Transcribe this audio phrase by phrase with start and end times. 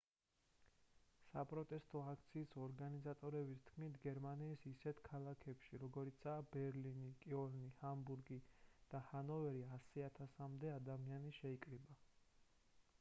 [1.25, 8.39] საპროტესტო აქციის ორგანიზატორების თქმით გერმანიის ისეთ ქალაქებში როგორიცაა ბერლინი კიოლნი ჰამბურგი
[8.95, 11.99] და ჰანოვერი 100,000-მდე ადამიანი შეიკრიბა